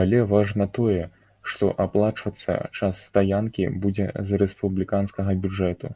[0.00, 1.02] Але важна тое,
[1.52, 5.88] што аплачвацца час стаянкі будзе з рэспубліканскага бюджэту.